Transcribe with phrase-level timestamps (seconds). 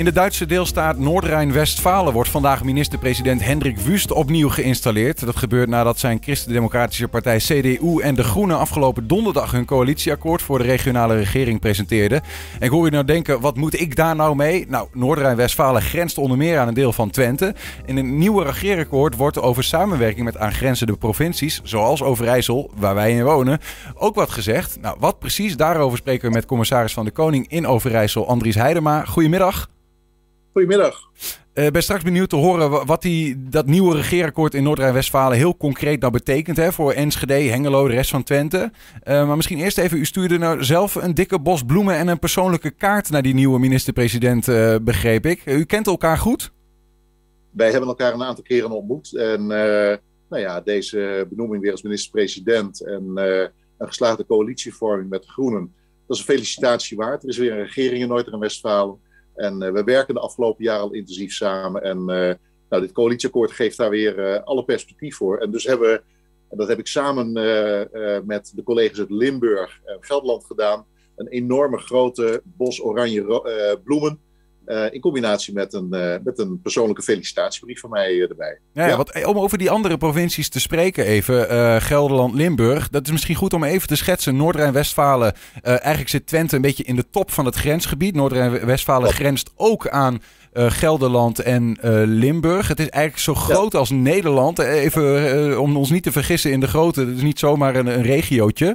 [0.00, 5.24] In de Duitse deelstaat Noord-Rijn-Westfalen wordt vandaag minister-president Hendrik Wust opnieuw geïnstalleerd.
[5.24, 10.58] Dat gebeurt nadat zijn christendemocratische partij CDU en de Groenen afgelopen donderdag hun coalitieakkoord voor
[10.58, 12.22] de regionale regering presenteerden.
[12.58, 14.66] En ik hoor je nou denken, wat moet ik daar nou mee?
[14.68, 17.54] Nou, Noord-Rijn-Westfalen grenst onder meer aan een deel van Twente.
[17.86, 23.24] In een nieuwe regeerakkoord wordt over samenwerking met aangrenzende provincies, zoals Overijssel, waar wij in
[23.24, 23.58] wonen,
[23.94, 24.78] ook wat gezegd.
[24.80, 29.04] Nou, wat precies, daarover spreken we met commissaris van de Koning in Overijssel, Andries Heidema.
[29.04, 29.68] Goedemiddag.
[30.52, 31.10] Goedemiddag.
[31.54, 35.56] Ik uh, ben straks benieuwd te horen wat die, dat nieuwe regeerakkoord in Noord-Rijn-Westfalen heel
[35.56, 38.58] concreet nou betekent hè, voor Enschede, Hengelo, de rest van Twente.
[38.58, 42.18] Uh, maar misschien eerst even, u stuurde nou zelf een dikke bos bloemen en een
[42.18, 45.46] persoonlijke kaart naar die nieuwe minister-president, uh, begreep ik.
[45.46, 46.52] U kent elkaar goed?
[47.50, 49.16] Wij hebben elkaar een aantal keren ontmoet.
[49.16, 53.12] En nou ja, deze benoeming weer als minister-president en
[53.78, 55.74] een geslaagde coalitievorming met de Groenen,
[56.06, 57.22] dat is een felicitatie waard.
[57.22, 59.08] Er is weer een regering in Noord-Rijn-Westfalen.
[59.40, 61.82] En uh, we werken de afgelopen jaren al intensief samen.
[61.82, 62.34] En uh,
[62.68, 65.38] nou, dit coalitieakkoord geeft daar weer uh, alle perspectief voor.
[65.38, 66.02] En dus hebben we,
[66.48, 67.32] en dat heb ik samen
[68.26, 74.18] met de collega's uit Limburg en Gelderland gedaan, een enorme grote bos oranje bloemen.
[74.90, 75.88] In combinatie met een,
[76.24, 78.58] met een persoonlijke felicitatiebrief van mij erbij.
[78.72, 78.96] Ja, ja.
[78.96, 81.82] Wat, om over die andere provincies te spreken even.
[81.82, 82.88] Gelderland, Limburg.
[82.88, 84.36] Dat is misschien goed om even te schetsen.
[84.36, 85.34] Noord-Rijn-Westfalen.
[85.62, 88.14] eigenlijk zit Twente een beetje in de top van het grensgebied.
[88.14, 92.68] Noord-Rijn-Westfalen grenst ook aan Gelderland en uh, Limburg.
[92.68, 93.78] Het is eigenlijk zo groot ja.
[93.78, 94.58] als Nederland.
[94.58, 97.00] Even uh, om ons niet te vergissen in de grootte.
[97.00, 98.66] Het is niet zomaar een, een regiootje.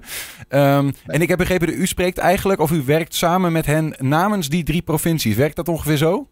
[0.50, 0.94] Um, nee.
[1.06, 4.50] En ik heb begrepen dat u spreekt eigenlijk, of u werkt samen met hen namens
[4.50, 5.36] die drie provincies.
[5.36, 6.28] Werkt dat ongeveer zo?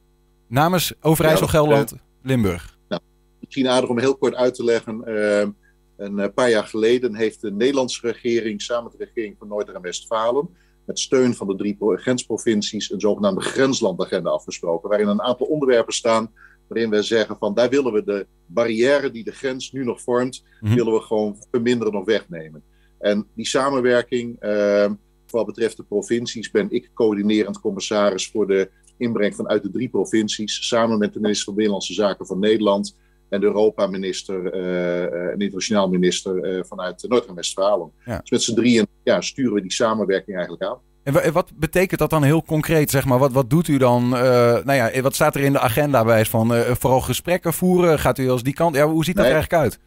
[0.48, 2.78] Namens Overijssel, Gelderland, Limburg.
[2.88, 3.02] Nou,
[3.40, 5.04] misschien aardig om heel kort uit te leggen.
[5.06, 5.50] Ehm,
[5.98, 10.50] een paar jaar geleden heeft de Nederlandse regering samen met de regering van Noord-Rijn-Westfalen
[10.86, 14.90] met steun van de drie grensprovincies een zogenaamde grenslandagenda afgesproken.
[14.90, 16.32] Waarin een aantal onderwerpen staan
[16.68, 20.44] waarin we zeggen van daar willen we de barrière die de grens nu nog vormt,
[20.60, 20.78] mm-hmm.
[20.78, 22.64] willen we gewoon verminderen of wegnemen.
[23.00, 24.92] En die samenwerking, uh,
[25.30, 30.68] wat betreft de provincies, ben ik coördinerend commissaris voor de inbreng vanuit de drie provincies,
[30.68, 32.96] samen met de minister van Binnenlandse Zaken van Nederland
[33.34, 37.92] en de Europa-minister uh, en internationaal minister uh, vanuit Noord-Rijn-Westfalen.
[38.06, 38.18] Ja.
[38.18, 40.78] Dus met z'n drieën ja, sturen we die samenwerking eigenlijk aan.
[41.04, 42.90] En wat betekent dat dan heel concreet?
[42.90, 43.20] Zeg maar?
[43.20, 44.04] wat, wat doet u dan?
[44.04, 44.20] Uh,
[44.64, 48.00] nou ja, wat staat er in de agenda bij van vooral gesprekken voeren?
[48.00, 48.76] Gaat u als die kant?
[48.76, 49.34] Ja, hoe ziet dat nee.
[49.34, 49.80] er eigenlijk uit?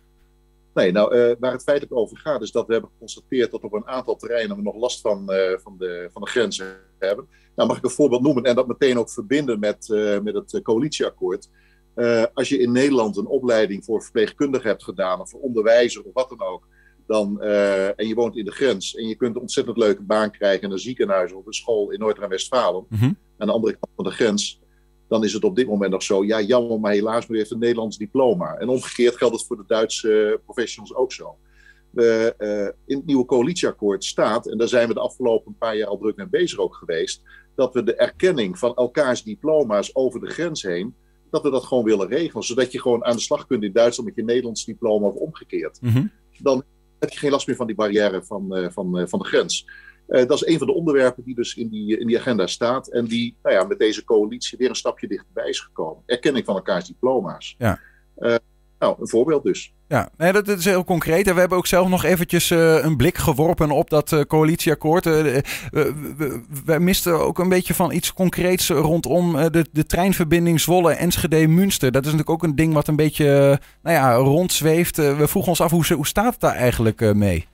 [0.75, 3.87] Nee, nou, waar het feitelijk over gaat, is dat we hebben geconstateerd dat op een
[3.87, 5.31] aantal terreinen we nog last van,
[5.63, 6.67] van, de, van de grenzen
[6.99, 7.27] hebben.
[7.57, 9.89] Nou, mag ik een voorbeeld noemen en dat meteen ook verbinden met,
[10.23, 11.49] met het coalitieakkoord.
[11.97, 16.13] Uh, als je in Nederland een opleiding voor verpleegkundige hebt gedaan, of voor onderwijzer of
[16.13, 16.67] wat dan ook,
[17.07, 20.31] dan, uh, en je woont in de grens en je kunt een ontzettend leuke baan
[20.31, 23.17] krijgen in een ziekenhuis of een school in Noord-Rijn-Westfalen, mm -hmm.
[23.39, 24.61] aan de andere kant van de grens,
[25.09, 27.51] dan is het op dit moment nog zo, ja jammer, maar helaas, maar u heeft
[27.51, 28.55] een Nederlands diploma.
[28.55, 31.37] En omgekeerd geldt het voor de Duitse professionals ook zo.
[31.95, 32.25] Uh,
[32.87, 36.17] in het nieuwe coalitieakkoord staat, en daar zijn we de afgelopen paar jaar al druk
[36.17, 37.23] mee bezig ook geweest,
[37.55, 40.95] dat we de erkenning van elkaars diploma's over de grens heen,
[41.43, 42.45] dat we dat gewoon willen regelen.
[42.45, 45.79] Zodat je gewoon aan de slag kunt in Duitsland met je Nederlands diploma of omgekeerd.
[45.81, 46.11] Mm -hmm.
[46.39, 46.65] Dan
[46.99, 49.67] heb je geen last meer van die barrière van, uh, van, uh, van de grens.
[50.09, 52.89] Uh, dat is een van de onderwerpen die dus in die, in die agenda staat.
[52.89, 56.03] En die nou ja, met deze coalitie weer een stapje dichterbij is gekomen.
[56.07, 57.55] Erkenning van elkaars diploma's.
[57.59, 57.81] Ja.
[58.79, 59.75] Nou, een voorbeeld dus.
[59.89, 61.27] Ja, nee, dat, is heel concreet.
[61.27, 65.07] En we hebben ook zelf nog eventjes uh, een blik geworpen op dat uh, coalitieakkoord.
[65.07, 65.43] Uh, we,
[66.17, 71.93] we, we, misten ook een beetje van iets concreets rondom de, de treinverbinding Zwolle-Enschede-Münster.
[71.93, 74.97] Dat is natuurlijk ook een ding wat een beetje nou ja, rondzweeft.
[74.97, 77.47] we vroegen ons af, hoe, hoe staat het daar eigenlijk mee?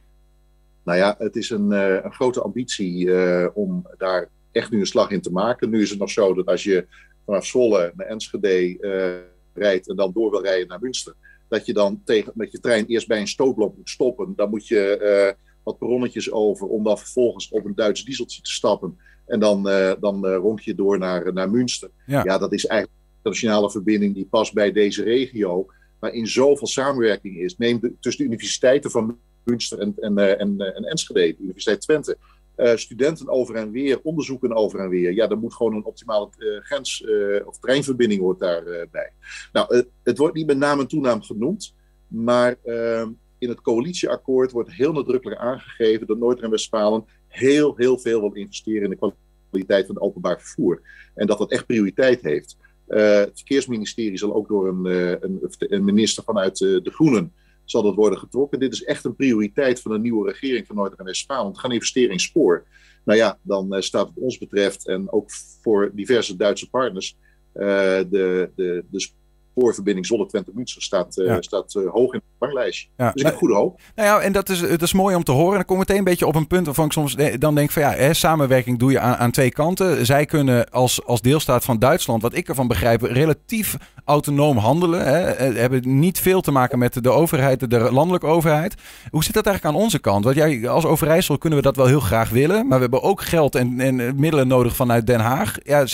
[0.84, 1.71] Nou ja, het is een,
[2.04, 3.10] een grote ambitie
[3.54, 5.71] om daar echt nu een slag in te maken.
[5.71, 6.87] Nu is het nog zo dat als je
[7.25, 11.14] vanaf Zwolle naar Enschede rijdt en dan door wil rijden naar Münster
[11.52, 14.32] dat je dan tegen, met je trein eerst bij een stootblok moet stoppen.
[14.36, 18.50] Dan moet je uh, wat perronnetjes over om dan vervolgens op een Duits dieseltje te
[18.50, 18.98] stappen.
[19.26, 21.91] En dan, uh, dan uh, ronk je door naar, naar Münster.
[22.06, 22.24] Ja.
[22.24, 25.66] ja, dat is eigenlijk een nationale verbinding die past bij deze regio.
[25.98, 27.56] Waarin zoveel samenwerking is.
[27.56, 32.16] Neem de, tussen de universiteiten van Münster en, en, en, en Enschede, de Universiteit Twente.
[32.62, 35.12] Uh, studenten over en weer, onderzoeken over en weer.
[35.12, 39.12] Ja, er moet gewoon een optimale uh, grens- uh, of treinverbinding hoort daarbij.
[39.53, 41.74] nou, het wordt niet met naam en toenaam genoemd,
[42.06, 48.32] maar ehm, in het coalitieakkoord wordt heel nadrukkelijk aangegeven dat Noord-Rijn-Westfalen heel, heel veel wil
[48.32, 49.12] investeren in de
[49.50, 50.80] kwaliteit van het openbaar vervoer.
[51.15, 52.56] En dat dat echt prioriteit heeft.
[52.86, 54.84] het verkeersministerie zal ook door een,
[55.24, 57.32] een, een minister vanuit de Groenen
[57.64, 58.59] zal dat worden getrokken.
[58.59, 61.50] Dit is echt een prioriteit van de nieuwe regering van Noord-Rijn-Westfalen.
[61.50, 62.66] Het gaan investeren in spoor.
[63.04, 65.30] Nou ja, dan uh, staat het ons betreft en ook
[65.60, 67.16] voor diverse Duitse partners
[67.53, 69.09] de, de, de
[69.57, 72.89] spoorverbinding Zwolle-Twente-Münster staat, uh, staat uh, hoog in het ranglijstje.
[72.97, 73.10] Ja.
[73.13, 73.81] Dus ik heb goede hoop.
[73.95, 75.51] Nou ja, en dat is, het is mooi om te horen.
[75.51, 77.71] En dan kom ik meteen een beetje op een punt waarvan ik soms dan denk
[77.71, 80.07] van ja, hè, samenwerking doe je aan, aan twee kanten.
[80.07, 85.04] Zij kunnen als, als deelstaat van Duitsland, wat ik ervan begrijp, relatief autonoom handelen.
[85.04, 85.21] Hè.
[85.53, 88.75] Hebben niet veel te maken met de overheid, de landelijke overheid.
[89.10, 90.25] Hoe zit dat eigenlijk aan onze kant?
[90.25, 92.66] Want jij, als Overijssel kunnen we dat wel heel graag willen.
[92.66, 95.57] Maar we hebben ook geld en, en middelen nodig vanuit Den Haag.
[95.63, 95.87] Ja,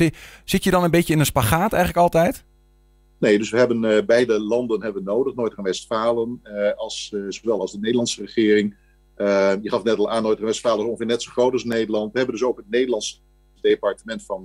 [0.44, 2.44] zit je dan een beetje in een spagaat eigenlijk altijd?
[3.18, 7.24] Nee, dus we hebben uh, beide landen hebben nodig, Noord- en Westfalen, uh, als, uh,
[7.28, 8.76] zowel als de Nederlandse regering.
[9.62, 12.12] je gaf net al aan, Noord- en Westfalen is ongeveer net zo groot als Nederland.
[12.12, 13.22] We hebben dus ook het Nederlands
[13.60, 14.38] departement van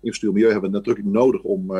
[0.00, 1.72] Infrastructuur en Milieu hebben we natuurlijk nodig om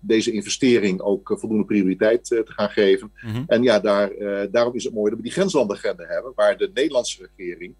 [0.00, 3.12] deze investering ook voldoende prioriteit te gaan geven.
[3.22, 3.44] Mm-hmm.
[3.46, 4.10] En ja, daar,
[4.50, 7.74] daarom is het mooi dat we die grenslandagenda hebben, waar de Nederlandse regering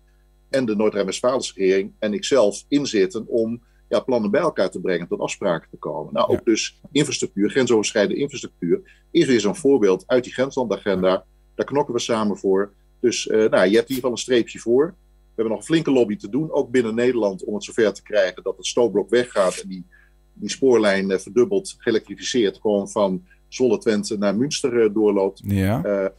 [0.51, 4.71] en de Noord- en Westfalense regering en ikzelf in zitten om ja, plannen bij elkaar
[4.71, 6.13] te brengen, tot afspraken te komen.
[6.13, 11.25] Nou, ook dus infrastructuur, grensoverschrijdende infrastructuur, is weer zo'n voorbeeld uit die grenslandagenda.
[11.55, 12.73] Daar knokken we samen voor.
[13.01, 14.87] Dus uh, nou, je hebt in ieder geval een streepje voor.
[14.87, 18.03] We hebben nog een flinke lobby te doen, ook binnen Nederland, om het zover te
[18.03, 19.87] krijgen dat het stootblok weggaat en die,
[20.33, 25.41] die spoorlijn uh, verdubbeld, geëlektrificeerd, gewoon van Zwolle-Twente naar Münster uh, doorloopt.
[25.45, 26.13] Ja.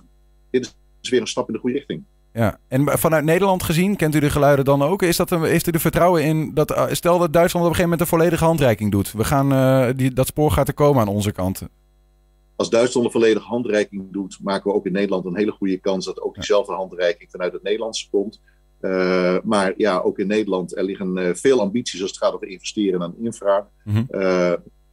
[0.50, 2.04] dit is weer een stap in de goede richting.
[2.34, 5.02] Ja, en vanuit Nederland gezien, kent u de geluiden dan ook?
[5.02, 7.78] Is dat een, heeft u er vertrouwen in dat, eh, stel dat Duitsland op een
[7.78, 9.12] gegeven moment een volledige handreiking doet?
[9.12, 11.62] We gaan, uh, die, dat spoor gaat er komen aan onze kant.
[12.56, 16.06] Als Duitsland een volledige handreiking doet, maken we ook in Nederland een hele goede kans
[16.06, 18.42] dat ook diezelfde handreiking vanuit het Nederlandse komt.
[18.82, 23.02] Uh, maar ja, ook in Nederland, er liggen veel ambities als het gaat over investeren
[23.02, 23.68] aan infra.
[23.84, 24.08] Mm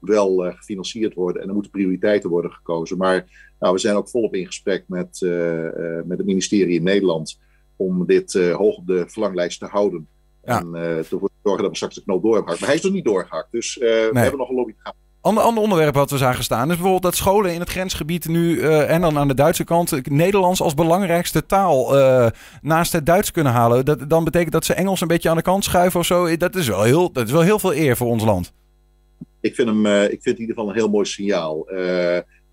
[0.00, 2.96] wel gefinancierd worden en er moeten prioriteiten worden gekozen.
[2.98, 5.70] Maar nou, we zijn ook volop in gesprek met, uh,
[6.04, 7.38] met het ministerie in Nederland
[7.76, 10.08] om dit uh, hoog op de verlanglijst te houden.
[10.44, 10.58] Ja.
[10.60, 12.60] En te zorgen dat we straks de knoop doorgehakt.
[12.60, 14.94] Maar hij is nog niet doorgehakt, dus we hebben nog een lobby te gaan.
[15.26, 18.56] Ander, ander onderwerp wat we zagen staan is bijvoorbeeld dat scholen in het grensgebied nu
[18.56, 22.26] uh, en dan aan de Duitse kant Nederlands als belangrijkste taal uh,
[22.62, 23.84] naast het Duits kunnen halen.
[23.84, 26.36] Dat, dan betekent dat ze Engels een beetje aan de kant schuiven of zo.
[26.36, 28.52] Dat is wel heel, dat is wel heel veel eer voor ons land.
[29.40, 31.66] Ik vind, hem, uh, ik vind het in ieder geval een heel mooi signaal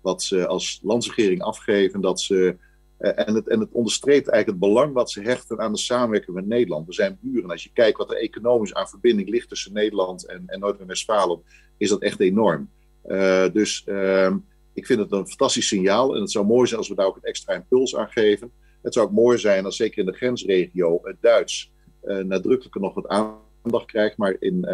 [0.04, 2.00] wat ze als landsregering afgeven.
[2.00, 2.56] Dat ze,
[3.00, 6.36] uh, en, het, en het onderstreept eigenlijk het belang wat ze hechten aan de samenwerking
[6.36, 6.86] met Nederland.
[6.86, 7.50] We zijn buren.
[7.50, 10.86] Als je kijkt wat er economisch aan verbinding ligt tussen Nederland en, en Noord- en
[10.86, 11.42] Westfalen,
[11.76, 12.70] is dat echt enorm.
[13.06, 14.34] Uh, dus uh,
[14.72, 16.14] ik vind het een fantastisch signaal.
[16.14, 18.52] En het zou mooi zijn als we daar ook een extra impuls aan geven.
[18.82, 21.72] Het zou ook mooi zijn als zeker in de grensregio het Duits
[22.04, 24.16] uh, nadrukkelijker nog wat aandacht krijgt.
[24.16, 24.64] Maar in,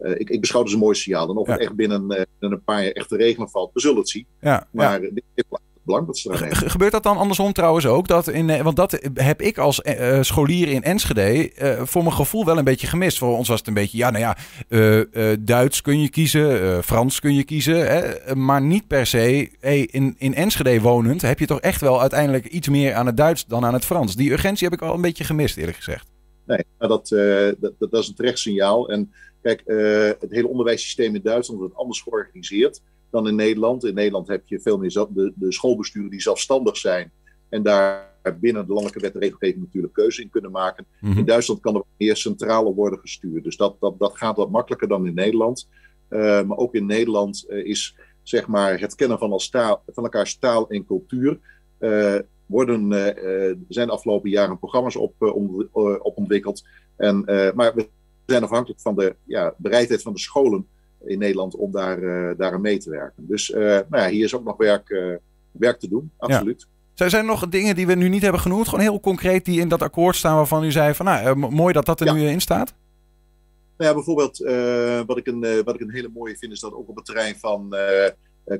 [0.00, 1.28] uh, ik, ik, beschouw het als een mooi signaal.
[1.28, 1.52] En of ja.
[1.52, 4.26] het echt binnen, uh, een paar jaar echt de regelen valt, we zullen het zien.
[4.40, 5.10] Ja, maar ja.
[5.10, 5.44] dit is
[5.82, 6.48] belang dat ze.
[6.50, 8.08] Gebeurt dat dan andersom trouwens ook?
[8.08, 11.50] Dat in, want dat heb ik als uh, scholier in Enschede
[11.84, 13.18] voor mijn gevoel wel een beetje gemist.
[13.18, 14.34] Voor ons was het een beetje, ja, nou
[14.68, 17.86] ja, Duits kun je kiezen, Frans kun je kiezen.
[17.86, 22.00] Hè, maar niet per se, hey, in, in Enschede wonend heb je toch echt wel
[22.00, 24.16] uiteindelijk iets meer aan het Duits dan aan het Frans.
[24.16, 26.12] Die urgentie heb ik al een beetje gemist, eerlijk gezegd.
[26.46, 28.88] Nee, maar dat, dat, dat, dat is een terecht signaal.
[28.88, 29.12] En
[29.44, 33.84] Kijk, uh, het hele onderwijssysteem in Duitsland wordt anders georganiseerd dan in Nederland.
[33.84, 37.10] In Nederland heb je veel meer de, de schoolbesturen die zelfstandig zijn.
[37.48, 40.86] En daar binnen de landelijke wet en regelgeving natuurlijk keuze in kunnen maken.
[41.00, 41.18] Mm -hmm.
[41.18, 43.44] In Duitsland kan er meer centraler worden gestuurd.
[43.44, 45.68] Dus dat, dat, dat gaat wat makkelijker dan in Nederland.
[46.10, 50.04] Uh, maar ook in Nederland uh, is zeg maar, het kennen van, als taal, van
[50.04, 51.38] elkaars taal en cultuur.
[52.54, 52.92] Worden,
[53.68, 55.68] zijn de afgelopen jaren programma's op, om,
[56.02, 56.62] op ontwikkeld.
[56.96, 57.22] En,
[57.54, 57.88] maar we
[58.26, 60.66] zijn afhankelijk van de ja, bereidheid van de scholen
[61.04, 62.00] in Nederland om daar,
[62.36, 63.26] daar aan mee te werken.
[63.26, 65.18] Dus nou ja, hier is ook nog werk,
[65.50, 66.66] werk te doen, absoluut.
[66.94, 67.08] Ja.
[67.08, 69.68] Zijn er nog dingen die we nu niet hebben genoemd, gewoon heel concreet, die in
[69.68, 72.12] dat akkoord staan waarvan u zei van nou, mooi dat dat er ja.
[72.12, 72.74] nu in staat?
[73.76, 74.38] Nou ja, bijvoorbeeld
[75.06, 77.36] wat, ik een, wat ik een hele mooie vind is dat ook op het terrein
[77.36, 77.74] van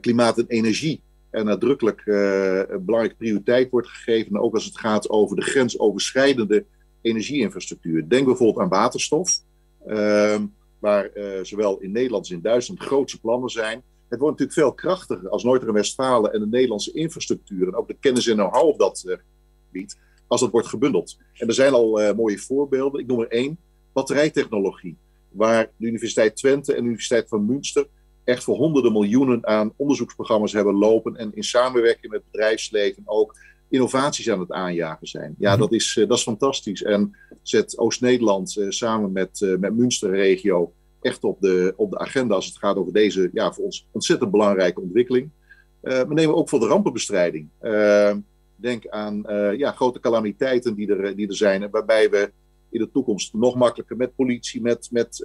[0.01, 1.03] klimaat en energie
[1.35, 4.41] er nadrukkelijk een belangrijke prioriteit wordt gegeven.
[4.41, 6.65] Ook als het gaat over de grensoverschrijdende
[7.03, 8.09] energieinfrastructuur.
[8.09, 9.39] Denk bijvoorbeeld aan waterstof.
[9.87, 10.41] Uh,
[10.79, 13.83] waar uh, zowel in Nederland als in Duitsland grootse plannen zijn.
[14.09, 17.89] Het wordt natuurlijk veel krachtiger als Noord- en Westfalen en de Nederlandse infrastructuur en ook
[17.89, 19.17] de kennis en know-how op dat uh,
[19.67, 21.19] gebied, als dat wordt gebundeld.
[21.33, 23.01] En er zijn al mooie voorbeelden.
[23.01, 23.59] Ik noem er één:
[23.93, 24.97] batterijtechnologie,
[25.31, 27.87] waar de Universiteit Twente en de Universiteit van Münster
[28.25, 33.37] echt voor honderden miljoenen aan onderzoeksprogramma's hebben lopen en in samenwerking met het bedrijfsleven ook
[33.69, 35.35] innovaties aan het aanjagen zijn.
[35.39, 36.83] Ja, dat is, dat is fantastisch.
[36.83, 42.35] En zet Oost-Nederland uh, samen met, uh, met Münsterregio echt op de, op de agenda
[42.35, 45.31] als het gaat over deze ja, voor ons ontzettend belangrijke ontwikkeling.
[45.83, 47.49] Uh, we nemen ook voor de rampenbestrijding.
[48.57, 49.25] denk aan
[49.57, 52.33] ja, grote calamiteiten die er, die er zijn, waarbij we
[52.75, 55.23] in de toekomst nog makkelijker met politie, met, met,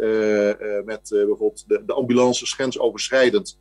[0.86, 3.60] met bijvoorbeeld de, de ambulances grensoverschrijdend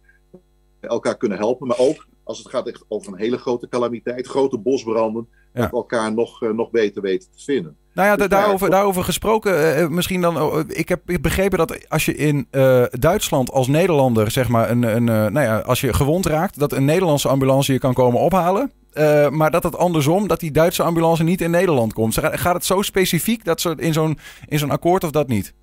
[0.80, 1.66] elkaar kunnen helpen.
[1.66, 5.61] Maar ook als het gaat echt over een hele grote calamiteit, grote bosbranden, ja.
[5.61, 7.76] dat elkaar nog, nog beter weten te vinden.
[7.95, 10.40] Nou ja, dus daarover, daarover gesproken, misschien dan.
[10.40, 12.47] Oh, ik heb begrepen dat als je in
[12.90, 16.85] Duitsland als Nederlander, zeg maar, een, een, nou ja, als je gewond raakt, dat een
[16.85, 18.73] Nederlandse ambulance je kan komen ophalen.
[18.98, 22.14] Uh, maar dat het andersom, dat die Duitse ambulance niet in Nederland komt.
[22.14, 25.54] Gaat het zo specifiek dat soort in zo'n zo'n akkoord of dat niet?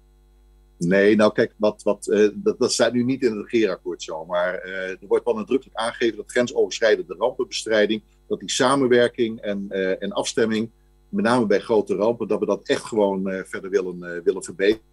[0.77, 4.25] Nee, nou kijk, wat, wat, uh, dat, dat staat nu niet in het regeerakkoord zo.
[4.25, 9.65] Maar uh, er wordt wel nadrukkelijk aangegeven dat grensoverschrijdende rampenbestrijding, dat die samenwerking en,
[9.99, 10.69] en afstemming,
[11.09, 14.83] met name bij grote rampen, dat we dat echt gewoon verder willen, willen verbeteren.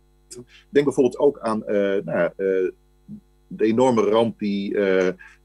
[0.70, 1.62] Denk bijvoorbeeld ook aan
[2.04, 2.30] nou,
[3.56, 4.76] de enorme ramp die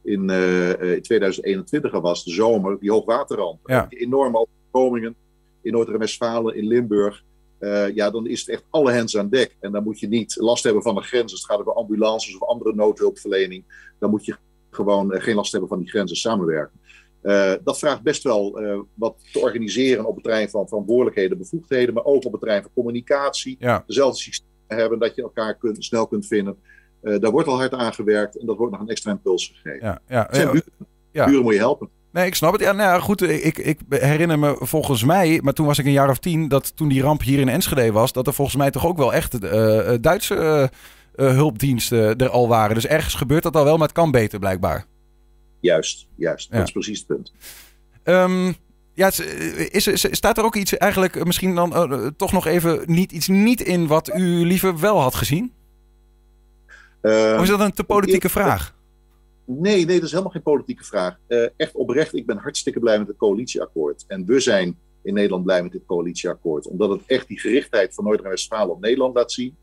[0.07, 3.59] in, uh, in 2021 was, de zomer, die hoogwaterramp.
[3.63, 3.85] Ja.
[3.89, 5.15] Die enorme overstromingen
[5.61, 7.23] in Noord- en Westfalen, in Limburg.
[7.59, 9.55] Uh, ja, dan is het echt alle hens aan dek.
[9.59, 11.31] En dan moet je niet last hebben van de grens.
[11.31, 13.63] Het gaat over ambulances of andere noodhulpverlening.
[13.99, 14.35] Dan moet je
[14.69, 16.79] gewoon geen last hebben van die grenzen samenwerken.
[17.23, 18.59] Uh, dat vraagt best wel
[18.93, 22.71] wat te organiseren op het terrein van verantwoordelijkheden, bevoegdheden, maar ook op het terrein van
[22.73, 23.55] communicatie.
[23.59, 23.83] Ja.
[23.87, 26.57] Dezelfde systemen hebben, dat je elkaar kunt, snel kunt vinden.
[27.03, 29.87] Uh, daar wordt al hard aan gewerkt en dat wordt nog een extra impuls gegeven.
[29.87, 30.63] Ja, ja, ja, buren,
[31.11, 31.25] ja.
[31.25, 31.89] buren moet je helpen.
[32.11, 32.61] Nee, ik snap het.
[32.61, 36.09] Ja, nou goed, ik, ik herinner me volgens mij, maar toen was ik een jaar
[36.09, 38.85] of tien, dat toen die ramp hier in Enschede was, dat er volgens mij toch
[38.85, 40.71] ook wel echt uh, Duitse
[41.15, 42.75] uh, hulpdiensten er al waren.
[42.75, 44.85] Dus ergens gebeurt dat al wel, maar het kan beter blijkbaar.
[45.59, 46.51] Juist, juist.
[46.51, 47.33] Dat is precies het punt.
[48.03, 48.55] Um,
[48.93, 49.07] ja,
[49.71, 53.61] is, is, staat er ook iets eigenlijk misschien dan toch nog even niet, iets niet
[53.61, 55.53] in wat u liever wel had gezien?
[57.07, 58.75] Uh, of is dat een te politieke vraag?
[59.45, 61.17] Nee, nee, dat is helemaal geen politieke vraag.
[61.27, 64.03] Uh, echt oprecht, ik ben hartstikke blij met het coalitieakkoord.
[64.07, 66.67] En we zijn in Nederland blij met dit coalitieakkoord.
[66.67, 69.55] Omdat het echt die gerichtheid van Noord-Rijn-Westfalen op Nederland laat zien.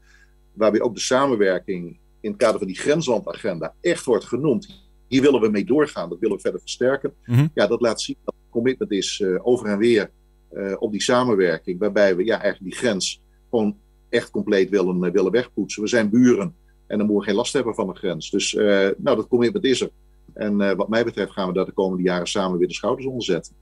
[0.53, 4.83] Waarbij ook de samenwerking in het kader van die grenslandagenda echt wordt genoemd.
[5.09, 7.13] Hier willen we mee doorgaan, dat willen we verder versterken.
[7.25, 10.11] Mm Ja, dat laat zien dat het commitment is uh, over en weer
[10.53, 11.79] uh, op die samenwerking.
[11.79, 13.77] Waarbij we ja, eigenlijk die grens gewoon
[14.09, 15.83] echt compleet willen, willen wegpoetsen.
[15.83, 16.55] We zijn buren.
[16.95, 18.31] En dan moeten we geen last hebben van de grens.
[18.31, 18.65] Dus uh,
[18.97, 19.91] nou, dat commitment is er.
[20.35, 23.07] En uh, wat mij betreft gaan we daar de komende jaren samen weer de schouders
[23.07, 23.53] onder zetten.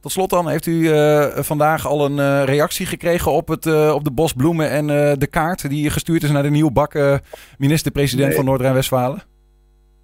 [0.00, 4.10] Tot slot dan, heeft u uh, vandaag al een reactie gekregen op, het, op de
[4.10, 4.86] bosbloemen en
[5.18, 7.20] de kaart die gestuurd is naar de nieuwe bak
[7.58, 8.36] minister-president nee.
[8.36, 9.22] van Noord-Rijn-Westfalen?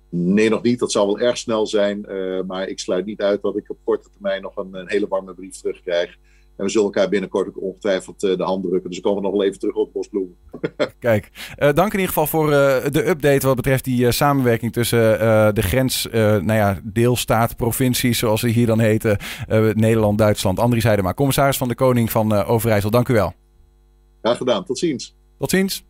[0.09, 0.78] Nee, nog niet.
[0.78, 2.06] Dat zal wel erg snel zijn.
[2.47, 5.35] maar ik sluit niet uit dat ik op korte termijn nog een, een hele warme
[5.35, 6.16] brief terugkrijg.
[6.56, 8.90] En we zullen elkaar binnenkort ook ongetwijfeld uh, de hand drukken.
[8.90, 10.37] Dus we komen nog wel even terug op Bosbloem.
[10.99, 15.18] Kijk, uh, dank in ieder geval voor uh, de update wat betreft die samenwerking tussen
[15.54, 19.18] de grens, nou ja, deelstaat, provincies, zoals ze hier dan heten,
[19.75, 20.58] Nederland, Duitsland.
[20.58, 22.90] Andries Heidema, commissaris van de Koning van Overijssel.
[22.90, 23.32] Dank u wel.
[24.23, 24.64] Graag gedaan.
[24.64, 25.16] Tot ziens.
[25.38, 25.84] Tot ziens.